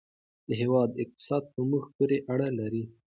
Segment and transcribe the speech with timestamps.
[0.47, 2.83] د هېواد اقتصاد په موږ پورې اړه لري.